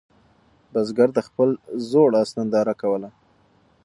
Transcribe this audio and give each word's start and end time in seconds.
بزګر 0.71 1.09
د 1.17 1.19
خپل 1.27 1.49
زوړ 1.89 2.09
آس 2.21 2.29
ننداره 2.37 2.73
کوله. 2.81 3.09